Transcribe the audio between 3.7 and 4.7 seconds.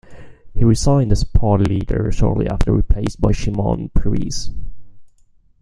Peres.